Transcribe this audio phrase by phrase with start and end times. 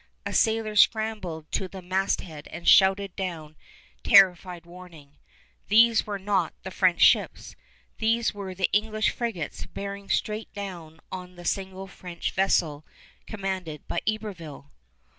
[0.25, 3.55] A sailor scrambled to the masthead and shouted down
[4.01, 5.17] terrified warning.
[5.67, 7.55] These were not the French ships!
[7.99, 12.83] They were the English frigates bearing straight down on the single French vessel
[13.27, 14.71] commanded by Iberville!